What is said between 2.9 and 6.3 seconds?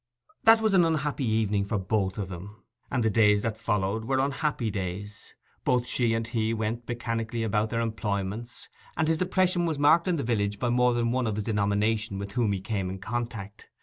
the days that followed were unhappy days. Both she and